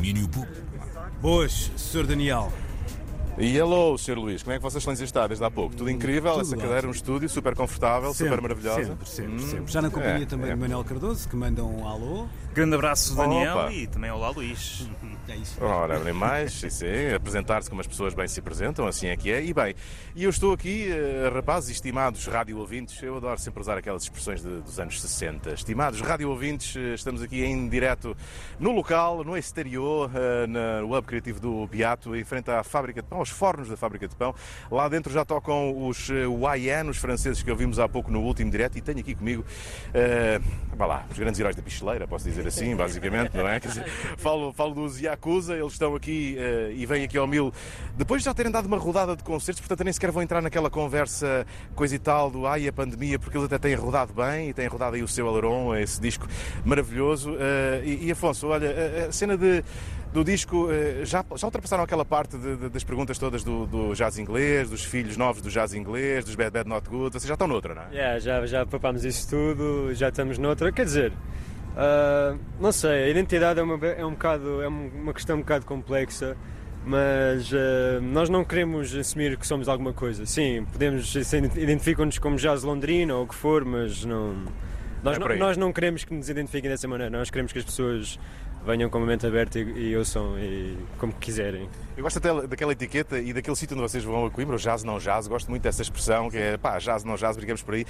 domínio 0.00 0.26
público. 0.28 0.66
Boas, 1.20 1.70
Sr. 1.76 2.06
Daniel. 2.06 2.50
E 3.38 3.56
hello, 3.56 3.96
Sr. 3.96 4.18
Luís, 4.18 4.42
como 4.42 4.52
é 4.52 4.58
que 4.58 4.62
Vossa 4.62 4.76
Excelência 4.76 5.04
está 5.04 5.26
desde 5.26 5.42
há 5.42 5.50
pouco? 5.50 5.74
Tudo 5.74 5.88
incrível, 5.88 6.32
Tudo 6.32 6.42
essa 6.42 6.50
ótimo. 6.54 6.62
cadeira, 6.68 6.86
um 6.88 6.90
estúdio 6.90 7.26
super 7.26 7.54
confortável, 7.54 8.12
Sempre, 8.12 8.32
super 8.34 8.42
maravilhosa. 8.42 8.84
Sempre, 8.84 9.08
sempre, 9.08 9.32
Hum, 9.34 9.38
sempre. 9.38 9.72
Já 9.72 9.80
na 9.80 9.88
companhia 9.90 10.24
é, 10.24 10.26
também 10.26 10.50
é. 10.50 10.54
de 10.54 10.60
Manuel 10.60 10.84
Cardoso, 10.84 11.26
que 11.26 11.34
manda 11.36 11.64
um 11.64 11.88
alô. 11.88 12.26
Grande 12.52 12.74
abraço, 12.74 13.14
Daniel, 13.16 13.56
Opa. 13.56 13.72
e 13.72 13.86
também 13.86 14.10
olá, 14.10 14.28
Luís. 14.30 14.86
É 15.28 15.36
isso. 15.36 15.62
Ora, 15.62 16.00
nem 16.00 16.12
mais, 16.12 16.52
sim, 16.54 16.68
sim, 16.68 16.86
apresentar-se 17.14 17.70
como 17.70 17.80
as 17.80 17.86
pessoas 17.86 18.12
bem 18.14 18.26
se 18.26 18.40
apresentam, 18.40 18.84
assim 18.84 19.06
é 19.06 19.16
que 19.16 19.30
é. 19.30 19.44
E 19.44 19.54
bem, 19.54 19.76
e 20.16 20.24
eu 20.24 20.30
estou 20.30 20.52
aqui, 20.52 20.88
eh, 20.90 21.30
rapazes 21.32 21.68
e 21.70 21.72
estimados 21.72 22.26
rádio 22.26 22.58
ouvintes, 22.58 23.00
eu 23.00 23.16
adoro 23.16 23.38
sempre 23.38 23.60
usar 23.60 23.78
aquelas 23.78 24.02
expressões 24.02 24.42
de- 24.42 24.60
dos 24.60 24.80
anos 24.80 25.00
60. 25.00 25.52
Estimados 25.52 26.00
rádio 26.00 26.28
ouvintes, 26.30 26.74
eh, 26.74 26.94
estamos 26.94 27.22
aqui 27.22 27.44
em 27.44 27.68
direto 27.68 28.16
no 28.58 28.72
local, 28.72 29.22
no 29.22 29.36
exterior, 29.36 30.10
eh, 30.12 30.46
na 30.48 30.82
Hub 30.84 31.06
Criativo 31.06 31.38
do 31.38 31.64
Beato, 31.68 32.16
em 32.16 32.24
frente 32.24 32.50
à 32.50 32.64
fábrica 32.64 33.00
de 33.00 33.06
pão, 33.06 33.19
aos 33.20 33.30
fornos 33.30 33.68
da 33.68 33.76
fábrica 33.76 34.08
de 34.08 34.14
pão. 34.14 34.34
Lá 34.70 34.88
dentro 34.88 35.12
já 35.12 35.24
tocam 35.24 35.86
os 35.86 36.10
eh, 36.10 36.24
YN, 36.24 36.88
os 36.88 36.98
franceses 36.98 37.42
que 37.42 37.50
ouvimos 37.50 37.78
há 37.78 37.88
pouco 37.88 38.10
no 38.10 38.20
último 38.20 38.50
direto, 38.50 38.76
e 38.76 38.80
tenho 38.80 38.98
aqui 38.98 39.14
comigo, 39.14 39.44
eh, 39.94 40.40
vá 40.76 40.86
lá, 40.86 41.06
os 41.10 41.18
grandes 41.18 41.38
heróis 41.38 41.56
da 41.56 41.62
picheleira, 41.62 42.06
posso 42.06 42.24
dizer 42.24 42.46
assim, 42.46 42.74
basicamente, 42.76 43.36
não 43.36 43.48
é? 43.48 43.60
Quer 43.60 43.68
dizer, 43.68 43.88
falo, 44.16 44.52
falo 44.52 44.74
dos 44.74 45.00
Yakuza, 45.00 45.56
eles 45.56 45.72
estão 45.72 45.94
aqui 45.94 46.36
eh, 46.38 46.72
e 46.74 46.86
vêm 46.86 47.04
aqui 47.04 47.18
ao 47.18 47.26
Mil 47.26 47.52
depois 47.96 48.22
de 48.22 48.26
já 48.26 48.34
terem 48.34 48.50
dado 48.50 48.66
uma 48.66 48.78
rodada 48.78 49.14
de 49.14 49.22
concertos, 49.22 49.60
portanto 49.60 49.84
nem 49.84 49.92
sequer 49.92 50.10
vão 50.10 50.22
entrar 50.22 50.40
naquela 50.40 50.70
conversa 50.70 51.46
coisa 51.74 51.94
e 51.94 51.98
tal 51.98 52.30
do 52.30 52.46
ai 52.46 52.66
a 52.66 52.72
pandemia, 52.72 53.18
porque 53.18 53.36
eles 53.36 53.46
até 53.46 53.58
têm 53.58 53.74
rodado 53.74 54.12
bem 54.14 54.48
e 54.48 54.54
têm 54.54 54.66
rodado 54.66 54.96
aí 54.96 55.02
o 55.02 55.08
seu 55.08 55.28
Aileron, 55.28 55.76
esse 55.76 56.00
disco 56.00 56.26
maravilhoso. 56.64 57.36
Eh, 57.38 57.82
e, 57.84 58.06
e, 58.06 58.12
Afonso, 58.12 58.48
olha, 58.48 59.04
a, 59.04 59.08
a 59.08 59.12
cena 59.12 59.36
de, 59.36 59.62
do 60.12 60.24
disco, 60.24 60.68
eh, 60.70 61.04
já, 61.04 61.24
já 61.36 61.46
ultrapassaram 61.46 61.84
aquela 61.84 62.04
parte 62.04 62.36
de- 62.36 62.56
de- 62.56 62.68
das 62.68 62.82
perguntas 62.82 63.16
todas 63.18 63.44
do, 63.44 63.64
do 63.66 63.94
jazz 63.94 64.18
inglês, 64.18 64.68
dos 64.68 64.84
filhos 64.84 65.16
novos 65.16 65.40
do 65.40 65.48
jazz 65.50 65.72
inglês, 65.72 66.24
dos 66.24 66.34
Bad 66.34 66.50
Bad 66.50 66.68
Not 66.68 66.88
Good, 66.88 67.12
vocês 67.12 67.26
já 67.28 67.34
estão 67.34 67.46
noutra, 67.46 67.74
não 67.74 67.82
é? 67.82 67.88
Yeah, 67.92 68.18
já, 68.18 68.46
já 68.46 68.66
papámos 68.66 69.04
isso 69.04 69.28
tudo, 69.30 69.94
já 69.94 70.08
estamos 70.08 70.36
noutra. 70.36 70.72
Quer 70.72 70.84
dizer, 70.84 71.12
ah, 71.76 72.34
não 72.60 72.72
sei, 72.72 73.04
a 73.04 73.08
identidade 73.08 73.60
é 73.60 73.62
uma, 73.62 73.86
é 73.86 74.04
um 74.04 74.10
bocado, 74.12 74.60
é 74.62 74.66
uma 74.68 75.12
questão 75.14 75.36
um 75.36 75.40
bocado 75.40 75.64
complexa, 75.64 76.36
mas 76.84 77.50
ah, 77.54 78.00
nós 78.00 78.28
não 78.28 78.44
queremos 78.44 78.92
assumir 78.96 79.36
que 79.36 79.46
somos 79.46 79.68
alguma 79.68 79.92
coisa. 79.92 80.26
Sim, 80.26 80.66
podemos, 80.72 81.14
identificam-nos 81.14 82.18
como 82.18 82.36
jazz 82.36 82.62
londrino 82.64 83.16
ou 83.16 83.24
o 83.24 83.28
que 83.28 83.34
for, 83.34 83.64
mas 83.64 84.04
não. 84.04 84.34
Nós, 85.02 85.16
É 85.16 85.20
não, 85.20 85.36
nós 85.36 85.56
não 85.56 85.72
queremos 85.72 86.04
que 86.04 86.12
nos 86.12 86.28
identifiquem 86.28 86.68
dessa 86.68 86.86
maneira, 86.88 87.16
nós 87.16 87.30
queremos 87.30 87.52
que 87.52 87.58
as 87.58 87.64
pessoas 87.64 88.18
venham 88.64 88.90
com 88.90 88.98
a 88.98 89.06
mente 89.06 89.26
aberta 89.26 89.58
e, 89.58 89.90
e 89.90 89.96
ouçam 89.96 90.38
e, 90.38 90.76
como 90.98 91.12
quiserem. 91.14 91.68
Eu 91.96 92.02
gosto 92.02 92.18
até 92.18 92.46
daquela 92.46 92.72
etiqueta 92.72 93.18
e 93.18 93.32
daquele 93.32 93.56
sítio 93.56 93.76
onde 93.76 93.82
vocês 93.88 94.04
vão 94.04 94.24
a 94.26 94.30
Coimbra, 94.30 94.56
o 94.56 94.58
jazz 94.58 94.82
não 94.84 94.98
jazz, 94.98 95.26
gosto 95.26 95.50
muito 95.50 95.62
dessa 95.62 95.82
expressão 95.82 96.30
que 96.30 96.36
é 96.36 96.56
pá, 96.56 96.78
jazz 96.78 97.04
não 97.04 97.16
jazz, 97.16 97.36
brigamos 97.36 97.62
por 97.62 97.74
aí, 97.74 97.86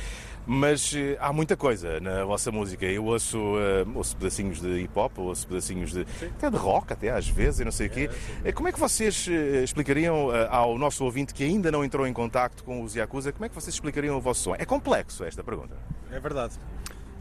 mas 0.46 0.92
eh, 0.94 1.16
há 1.20 1.32
muita 1.32 1.56
coisa 1.56 2.00
na 2.00 2.24
vossa 2.24 2.50
música. 2.50 2.86
Eu 2.86 3.04
ouço, 3.04 3.38
eh, 3.58 3.86
ouço 3.94 4.16
pedacinhos 4.16 4.60
de 4.60 4.80
hip 4.80 4.98
hop, 4.98 5.18
ouço 5.18 5.46
pedacinhos 5.46 5.92
de 5.92 6.06
até 6.36 6.50
de 6.50 6.56
rock, 6.56 6.92
até 6.92 7.10
às 7.10 7.28
vezes, 7.28 7.60
e 7.60 7.64
não 7.64 7.72
sei 7.72 7.86
o 7.86 7.91
quê. 7.91 8.10
Eh, 8.44 8.52
Como 8.52 8.68
é 8.68 8.72
que 8.72 8.80
vocês 8.80 9.28
eh, 9.28 9.62
explicariam 9.62 10.34
eh, 10.34 10.48
ao 10.50 10.76
nosso 10.78 11.04
ouvinte 11.04 11.34
que 11.34 11.44
ainda 11.44 11.70
não 11.70 11.84
entrou 11.84 12.06
em 12.06 12.12
contacto 12.12 12.64
com 12.64 12.82
os 12.82 12.94
Yakuza, 12.94 13.32
como 13.32 13.44
é 13.44 13.48
que 13.48 13.54
vocês 13.54 13.74
explicariam 13.74 14.16
o 14.16 14.20
vosso 14.20 14.42
som? 14.42 14.54
É 14.58 14.64
complexo 14.64 15.24
esta 15.24 15.44
pergunta. 15.44 15.76
É 16.10 16.18
verdade. 16.18 16.54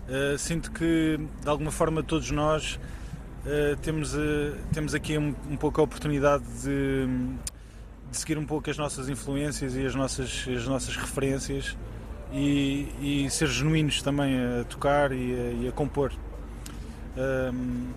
Uh, 0.08 0.38
sinto 0.40 0.72
que, 0.72 1.20
de 1.42 1.48
alguma 1.48 1.72
forma, 1.72 2.02
todos 2.02 2.32
nós 2.32 2.80
uh, 3.46 3.76
temos, 3.82 4.16
uh, 4.16 4.56
temos 4.74 4.94
aqui 4.94 5.18
um, 5.18 5.36
um 5.50 5.58
pouco 5.58 5.82
a 5.82 5.84
oportunidade 5.84 6.44
de, 6.62 7.08
de 8.12 8.18
seguir 8.18 8.38
um 8.38 8.46
pouco 8.46 8.70
as 8.70 8.78
nossas 8.78 9.10
influências 9.10 9.76
e 9.76 9.86
as 9.86 9.96
nossas, 9.96 10.46
as 10.48 10.66
nossas 10.66 10.96
referências 10.96 11.78
e, 12.32 13.26
e 13.26 13.30
ser 13.30 13.48
genuínos 13.48 14.02
também 14.02 14.36
a 14.38 14.64
tocar 14.66 15.12
e 15.12 15.34
a, 15.34 15.64
e 15.64 15.68
a 15.68 15.72
compor. 15.72 16.12
Um, 17.18 17.88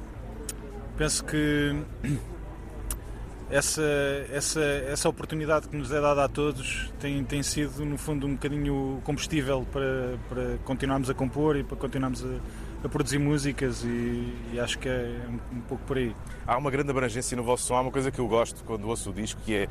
penso 0.97 1.25
que 1.25 1.76
essa, 3.50 3.82
essa, 4.32 4.60
essa 4.60 5.08
oportunidade 5.08 5.69
que 5.69 5.76
nos 5.76 5.92
é 5.92 6.00
dada 6.00 6.25
a 6.25 6.28
todos 6.28 6.91
tem, 6.98 7.22
tem 7.25 7.42
sido, 7.42 7.84
no 7.84 7.98
fundo, 7.98 8.26
um 8.26 8.32
bocadinho 8.32 9.00
combustível 9.04 9.66
para, 9.70 10.19
para 10.28 10.58
continuarmos 10.64 11.10
a 11.10 11.14
compor 11.14 11.56
e 11.56 11.62
para 11.62 11.76
continuarmos 11.76 12.25
a, 12.25 12.38
a 12.84 12.88
produzir 12.88 13.19
músicas 13.19 13.84
e, 13.84 14.32
e 14.53 14.60
acho 14.60 14.78
que 14.78 14.88
é 14.88 15.20
um, 15.28 15.59
um 15.59 15.60
pouco 15.62 15.84
por 15.84 15.97
aí. 15.97 16.15
Há 16.47 16.56
uma 16.56 16.70
grande 16.70 16.91
abrangência 16.91 17.37
no 17.37 17.43
vosso 17.44 17.65
som, 17.65 17.76
há 17.76 17.81
uma 17.81 17.91
coisa 17.91 18.10
que 18.10 18.19
eu 18.19 18.26
gosto 18.26 18.65
quando 18.65 18.88
ouço 18.88 19.10
o 19.10 19.12
disco, 19.12 19.41
que 19.44 19.54
é 19.54 19.69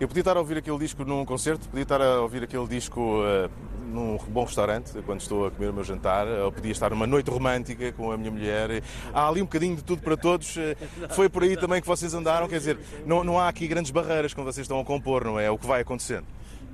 eu 0.00 0.08
podia 0.08 0.22
estar 0.22 0.36
a 0.36 0.40
ouvir 0.40 0.58
aquele 0.58 0.78
disco 0.78 1.04
num 1.04 1.24
concerto, 1.24 1.68
podia 1.68 1.82
estar 1.82 2.00
a 2.00 2.20
ouvir 2.20 2.42
aquele 2.42 2.66
disco 2.66 3.22
eh, 3.24 3.48
num 3.86 4.18
bom 4.28 4.44
restaurante, 4.44 4.90
quando 5.06 5.20
estou 5.20 5.46
a 5.46 5.50
comer 5.52 5.68
o 5.68 5.72
meu 5.72 5.84
jantar, 5.84 6.26
ou 6.26 6.50
podia 6.50 6.72
estar 6.72 6.90
numa 6.90 7.06
noite 7.06 7.30
romântica 7.30 7.92
com 7.92 8.10
a 8.10 8.16
minha 8.16 8.30
mulher. 8.30 8.82
Há 9.12 9.28
ali 9.28 9.40
um 9.40 9.44
bocadinho 9.44 9.76
de 9.76 9.84
tudo 9.84 10.02
para 10.02 10.16
todos. 10.16 10.56
eh, 10.56 10.74
Foi 11.10 11.28
por 11.28 11.44
aí 11.44 11.56
também 11.56 11.80
que 11.80 11.86
vocês 11.86 12.12
andaram, 12.12 12.48
quer 12.48 12.58
dizer, 12.58 12.78
não, 13.06 13.22
não 13.22 13.38
há 13.38 13.48
aqui 13.48 13.68
grandes 13.68 13.92
barreiras 13.92 14.34
quando 14.34 14.46
vocês 14.46 14.64
estão 14.64 14.80
a 14.80 14.84
compor, 14.84 15.24
não 15.24 15.38
é? 15.38 15.44
É 15.44 15.50
o 15.50 15.56
que 15.58 15.66
vai 15.66 15.82
acontecendo. 15.82 16.26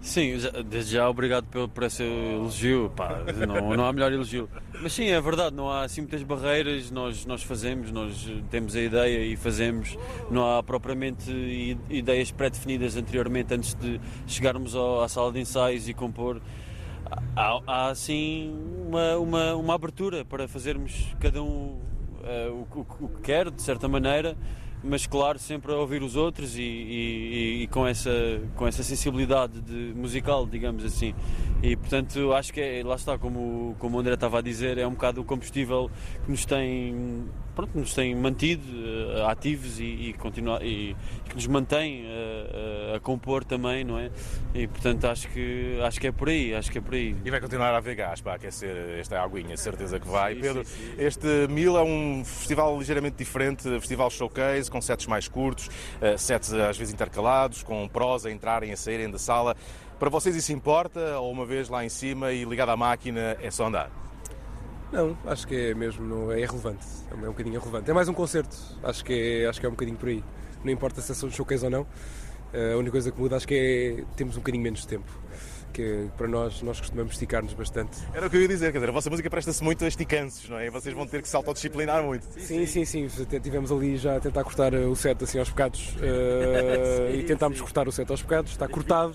Sim, 0.02 0.38
desde 0.64 0.94
já 0.94 1.10
obrigado 1.10 1.44
por, 1.44 1.68
por 1.68 1.82
esse 1.82 2.02
elogio. 2.02 2.90
Pá, 2.96 3.18
não, 3.46 3.76
não 3.76 3.84
há 3.84 3.92
melhor 3.92 4.10
elogio. 4.10 4.48
Mas 4.82 4.94
sim, 4.94 5.08
é 5.08 5.20
verdade, 5.20 5.54
não 5.54 5.70
há 5.70 5.82
assim 5.82 6.00
muitas 6.00 6.22
barreiras. 6.22 6.90
Nós, 6.90 7.26
nós 7.26 7.42
fazemos, 7.42 7.90
nós 7.92 8.26
temos 8.50 8.74
a 8.74 8.80
ideia 8.80 9.24
e 9.24 9.36
fazemos. 9.36 9.98
Não 10.30 10.56
há 10.56 10.62
propriamente 10.62 11.30
ideias 11.90 12.30
pré-definidas 12.30 12.96
anteriormente, 12.96 13.52
antes 13.52 13.74
de 13.74 14.00
chegarmos 14.26 14.74
ao- 14.74 15.02
à 15.02 15.08
sala 15.08 15.32
de 15.32 15.40
ensaios 15.40 15.86
e 15.88 15.92
compor. 15.92 16.40
Há, 17.36 17.60
há 17.66 17.88
assim 17.88 18.54
uma, 18.88 19.16
uma, 19.18 19.54
uma 19.56 19.74
abertura 19.74 20.24
para 20.24 20.48
fazermos 20.48 21.14
cada 21.20 21.42
um 21.42 21.78
eh, 22.24 22.48
o, 22.50 22.66
o- 22.78 22.86
o 23.04 23.08
que 23.08 23.20
quer, 23.22 23.50
de 23.50 23.60
certa 23.60 23.86
maneira, 23.88 24.36
mas 24.82 25.06
claro, 25.06 25.38
sempre 25.38 25.72
a 25.72 25.76
ouvir 25.76 26.02
os 26.02 26.16
outros 26.16 26.56
e, 26.56 26.62
e- 26.62 27.62
e 27.62 27.66
com, 27.68 27.86
essa, 27.86 28.10
com 28.56 28.66
essa 28.66 28.82
sensibilidade 28.82 29.60
de, 29.60 29.92
musical, 29.94 30.46
digamos 30.46 30.84
assim. 30.84 31.14
E 31.62 31.76
portanto, 31.76 32.32
acho 32.32 32.52
que 32.52 32.60
é, 32.60 32.82
lá 32.84 32.94
está, 32.96 33.18
como, 33.18 33.76
como 33.78 33.96
o 33.96 34.00
André 34.00 34.14
estava 34.14 34.38
a 34.38 34.42
dizer, 34.42 34.78
é 34.78 34.86
um 34.86 34.92
bocado 34.92 35.20
o 35.20 35.24
combustível 35.24 35.90
que 36.24 36.30
nos 36.30 36.46
tem, 36.46 37.24
pronto, 37.54 37.76
nos 37.78 37.92
tem 37.92 38.14
mantido 38.14 38.62
eh, 38.66 39.26
ativos 39.30 39.78
e, 39.78 39.84
e, 39.84 40.12
continua, 40.14 40.64
e 40.64 40.96
que 41.28 41.34
nos 41.34 41.46
mantém 41.46 42.04
eh, 42.06 42.94
a 42.96 43.00
compor 43.00 43.44
também, 43.44 43.84
não 43.84 43.98
é? 43.98 44.10
E 44.54 44.66
portanto, 44.66 45.04
acho 45.04 45.28
que, 45.28 45.78
acho 45.82 46.00
que 46.00 46.06
é 46.06 46.12
por 46.12 46.30
aí, 46.30 46.54
acho 46.54 46.70
que 46.72 46.78
é 46.78 46.80
por 46.80 46.94
aí. 46.94 47.14
E 47.22 47.30
vai 47.30 47.40
continuar 47.42 47.74
a 47.74 47.76
haver 47.76 47.94
gás 47.94 48.22
para 48.22 48.34
aquecer 48.36 48.98
esta 48.98 49.20
aguinha, 49.20 49.54
certeza 49.58 50.00
que 50.00 50.08
vai. 50.08 50.36
Pedro, 50.36 50.64
este 50.96 51.26
Mil 51.50 51.76
é 51.76 51.82
um 51.82 52.24
festival 52.24 52.78
ligeiramente 52.78 53.16
diferente, 53.18 53.64
festival 53.80 54.08
showcase, 54.10 54.69
com 54.70 54.80
sets 54.80 55.06
mais 55.06 55.28
curtos, 55.28 55.68
eh, 56.00 56.16
sets 56.16 56.52
às 56.52 56.78
vezes 56.78 56.94
intercalados, 56.94 57.62
com 57.62 57.86
prosa 57.88 58.28
a 58.28 58.32
entrarem 58.32 58.70
e 58.70 58.72
a 58.72 58.76
saírem 58.76 59.10
da 59.10 59.18
sala. 59.18 59.56
Para 59.98 60.08
vocês 60.08 60.34
isso 60.34 60.52
importa? 60.52 61.18
Ou 61.18 61.30
uma 61.30 61.44
vez 61.44 61.68
lá 61.68 61.84
em 61.84 61.90
cima 61.90 62.32
e 62.32 62.44
ligado 62.44 62.70
à 62.70 62.76
máquina 62.76 63.36
é 63.40 63.50
só 63.50 63.66
andar? 63.66 63.90
Não, 64.92 65.16
acho 65.26 65.46
que 65.46 65.70
é 65.70 65.74
mesmo, 65.74 66.32
é 66.32 66.40
irrelevante. 66.40 66.86
É 67.10 67.14
um, 67.14 67.18
é 67.18 67.28
um 67.28 67.32
bocadinho 67.32 67.56
irrelevante. 67.56 67.90
É 67.90 67.94
mais 67.94 68.08
um 68.08 68.14
concerto, 68.14 68.56
acho 68.82 69.04
que 69.04 69.42
é, 69.42 69.46
acho 69.46 69.60
que 69.60 69.66
é 69.66 69.68
um 69.68 69.72
bocadinho 69.72 69.96
por 69.96 70.08
aí. 70.08 70.24
Não 70.64 70.72
importa 70.72 71.00
se 71.00 71.12
é 71.12 71.28
de 71.28 71.34
showcase 71.34 71.64
ou 71.64 71.70
não. 71.70 71.86
Eh, 72.52 72.72
a 72.72 72.76
única 72.76 72.92
coisa 72.92 73.12
que 73.12 73.20
muda 73.20 73.36
acho 73.36 73.46
que 73.46 73.54
é 73.54 74.04
temos 74.16 74.36
um 74.36 74.40
bocadinho 74.40 74.64
menos 74.64 74.80
de 74.80 74.88
tempo. 74.88 75.10
Que 75.72 76.08
para 76.16 76.26
nós, 76.26 76.62
nós 76.62 76.80
costumamos 76.80 77.12
esticar-nos 77.12 77.54
bastante. 77.54 77.98
Era 78.12 78.26
o 78.26 78.30
que 78.30 78.36
eu 78.36 78.42
ia 78.42 78.48
dizer, 78.48 78.72
quer 78.72 78.78
dizer, 78.78 78.88
a 78.88 78.92
vossa 78.92 79.10
música 79.10 79.30
presta-se 79.30 79.62
muito 79.62 79.84
a 79.84 79.88
esticanços, 79.88 80.48
não 80.48 80.58
é? 80.58 80.66
E 80.66 80.70
vocês 80.70 80.94
vão 80.94 81.06
ter 81.06 81.22
que 81.22 81.28
se 81.28 81.36
autodisciplinar 81.36 82.02
muito. 82.02 82.26
Sim, 82.38 82.66
sim, 82.66 82.84
sim. 82.84 83.08
Até 83.20 83.38
tivemos 83.38 83.70
ali 83.70 83.96
já 83.96 84.16
a 84.16 84.20
tentar 84.20 84.44
cortar 84.44 84.74
eh, 84.74 84.86
o 84.86 84.96
set 84.96 85.22
assim 85.22 85.38
aos 85.38 85.48
bocados 85.48 85.94
eh, 86.02 87.12
e 87.18 87.22
tentámos 87.24 87.60
cortar 87.60 87.88
o 87.88 87.92
set 87.92 88.10
aos 88.10 88.22
bocados. 88.22 88.52
Está 88.52 88.68
cortado. 88.68 89.14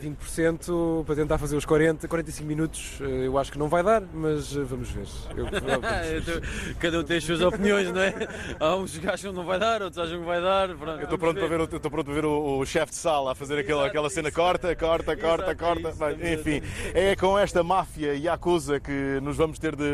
20% 0.00 1.04
para 1.04 1.14
tentar 1.14 1.38
fazer 1.38 1.56
os 1.56 1.64
40, 1.64 2.06
45 2.08 2.46
minutos. 2.48 2.98
eh, 3.00 3.26
Eu 3.26 3.38
acho 3.38 3.50
que 3.52 3.58
não 3.58 3.68
vai 3.68 3.82
dar, 3.82 4.02
mas 4.12 4.54
eh, 4.56 4.60
vamos 4.64 4.90
ver. 4.90 5.06
Eu- 5.36 5.44
vamos 5.50 5.60
ver. 5.60 6.76
Cada 6.78 7.00
um 7.00 7.04
tem 7.04 7.16
as 7.18 7.24
suas 7.24 7.40
opiniões, 7.40 7.90
não 7.92 8.00
é? 8.00 8.14
Há 8.58 8.76
uns 8.76 8.96
que 8.98 9.06
acham 9.08 9.30
que 9.30 9.36
não 9.36 9.44
vai 9.44 9.58
dar, 9.58 9.82
outros 9.82 9.98
acham 10.04 10.18
que 10.20 10.24
vai 10.26 10.40
dar. 10.40 10.68
Pronto, 10.76 10.98
Eu 10.98 11.04
estou 11.04 11.18
pronto 11.18 11.38
para 11.38 11.48
ver, 11.48 11.56
o- 11.60 11.62
eu 11.62 11.76
estou 11.76 11.90
pronto 11.90 12.04
para 12.06 12.14
ver 12.14 12.24
o, 12.24 12.58
o 12.58 12.66
chefe 12.66 12.90
de 12.92 12.96
sala 12.96 13.32
a 13.32 13.34
fazer 13.34 13.58
aquela, 13.58 13.86
aquela 13.86 14.10
cena 14.10 14.30
corta, 14.30 14.74
corta, 14.76 15.16
corta, 15.16 15.50
Exato, 15.50 15.50
é 15.50 15.54
corta. 15.54 16.28
isso, 16.28 16.40
enfim, 16.48 16.62
é 16.94 17.16
com 17.16 17.38
esta 17.38 17.62
máfia 17.62 18.14
e 18.14 18.28
acusa 18.28 18.80
que 18.80 19.18
nos 19.22 19.36
vamos 19.36 19.58
ter 19.58 19.74
de 19.76 19.84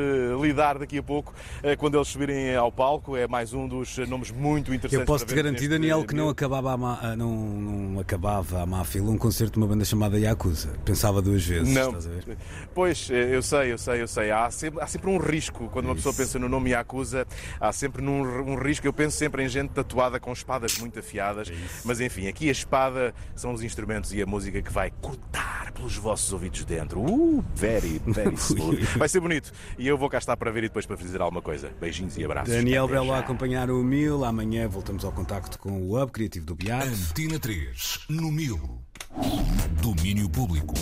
lidar 0.41 0.79
daqui 0.79 0.99
a 0.99 1.03
pouco, 1.03 1.33
eh, 1.63 1.77
quando 1.77 1.97
eles 1.97 2.09
subirem 2.09 2.55
ao 2.55 2.71
palco. 2.73 3.17
É 3.17 3.27
mais 3.27 3.53
um 3.53 3.67
dos 3.69 3.97
nomes 4.09 4.31
muito 4.31 4.73
interessantes. 4.73 4.99
Eu 5.01 5.05
posso 5.07 5.25
te 5.27 5.35
ver 5.35 5.43
garantir, 5.43 5.69
Daniel, 5.69 6.05
que 6.05 6.15
não 6.15 6.29
acabava 6.29 6.69
a, 6.75 7.17
não, 7.17 7.31
não 7.35 8.01
acabava 8.01 8.63
a 8.63 8.67
máfia 8.67 9.03
um 9.03 9.17
concerto 9.17 9.53
de 9.55 9.59
uma 9.59 9.67
banda 9.67 9.85
chamada 9.89 10.19
Yakuza. 10.19 10.75
Pensava 10.85 11.23
duas 11.23 11.45
vezes. 11.45 11.73
Não. 11.73 11.89
Estás 11.89 12.07
a 12.07 12.11
ver? 12.11 12.39
Pois, 12.75 13.09
eh, 13.11 13.35
eu 13.35 13.43
sei, 13.43 13.73
eu 13.73 13.79
sei, 13.79 14.03
eu 14.03 14.09
sei. 14.09 14.31
Há 14.31 14.51
sempre, 14.51 14.83
há 14.83 14.87
sempre 14.87 15.11
um 15.11 15.19
risco 15.19 15.69
quando 15.69 15.87
uma 15.87 15.95
pessoa 15.95 16.13
Isso. 16.13 16.23
pensa 16.23 16.39
no 16.39 16.49
nome 16.49 16.71
Yakuza. 16.71 17.27
Há 17.61 17.73
sempre 17.73 18.03
num, 18.03 18.23
um 18.23 18.57
risco. 18.57 18.87
Eu 18.87 18.93
penso 18.93 19.17
sempre 19.17 19.43
em 19.43 19.49
gente 19.49 19.71
tatuada 19.71 20.21
com 20.21 20.33
espadas 20.33 20.79
muito 20.79 20.97
É 20.97 21.01
afiadas. 21.01 21.51
Mas 21.85 22.01
enfim, 22.01 22.27
aqui 22.29 22.49
a 22.49 22.53
espada 22.53 23.15
são 23.35 23.53
os 23.53 23.63
instrumentos 23.63 24.13
e 24.13 24.23
a 24.23 24.27
música 24.27 24.61
que 24.61 24.73
vai 24.73 24.91
cortar 25.01 25.73
pelos 25.73 25.97
vossos 25.97 26.33
ouvidos 26.33 26.65
dentro. 26.65 27.01
Uh, 27.01 27.45
very, 27.55 28.01
very 28.07 28.35
smooth. 28.37 28.83
Vai 28.97 29.09
ser 29.09 29.21
bonito. 29.21 29.53
E 29.79 29.87
eu 29.87 29.97
vou 29.97 30.09
cá 30.09 30.19
estar 30.19 30.37
para 30.37 30.51
ver 30.51 30.65
e 30.65 30.69
depois 30.69 30.87
para 30.87 30.97
dizer 30.97 31.21
alguma 31.21 31.43
coisa. 31.43 31.71
Beijinhos 31.81 32.17
e 32.17 32.25
abraços. 32.25 32.53
Daniel 32.55 32.87
Belo 32.87 33.13
a 33.13 33.19
acompanhar 33.19 33.71
o 33.71 33.83
Mil. 33.83 34.25
Amanhã 34.25 34.69
voltamos 34.69 35.05
ao 35.05 35.13
contacto 35.13 35.59
com 35.59 35.71
o 35.71 36.01
Hub 36.01 36.13
Criativo 36.13 36.47
do 36.47 36.55
Biar. 36.55 36.87
Antena 36.87 37.39
3, 37.39 38.07
no 38.09 38.31
1000. 38.31 38.89
Domínio 39.89 40.29
público. 40.29 40.75